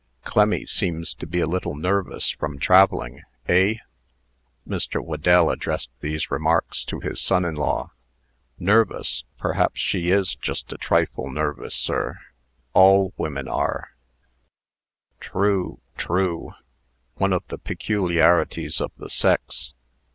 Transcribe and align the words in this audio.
Clemmy 0.23 0.65
seems 0.65 1.13
to 1.13 1.27
be 1.27 1.41
a 1.41 1.45
little 1.45 1.75
nervous 1.75 2.31
from 2.31 2.57
travelling, 2.57 3.21
eh?" 3.47 3.75
Mr. 4.67 4.99
Whedell 4.99 5.51
addressed 5.51 5.91
these 5.99 6.31
remarks 6.31 6.83
to 6.85 7.01
his 7.01 7.21
son 7.21 7.45
in 7.45 7.53
law. 7.53 7.91
"Nervous? 8.57 9.25
Perhaps 9.37 9.79
she 9.79 10.09
is 10.09 10.33
just 10.33 10.73
a 10.73 10.77
trifle 10.79 11.29
nervous, 11.29 11.75
sir. 11.75 12.17
All 12.73 13.13
women 13.15 13.47
are." 13.47 13.89
"True 15.19 15.79
true! 15.97 16.49
One 17.17 17.31
of 17.31 17.47
the 17.49 17.59
peculiarities 17.59 18.81
of 18.81 18.91
the 18.97 19.07
sex. 19.07 19.73